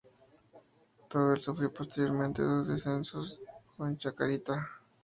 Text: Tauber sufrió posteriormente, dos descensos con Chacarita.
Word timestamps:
Tauber 1.09 1.39
sufrió 1.39 1.71
posteriormente, 1.71 2.41
dos 2.41 2.67
descensos 2.69 3.39
con 3.77 3.95
Chacarita. 3.99 4.67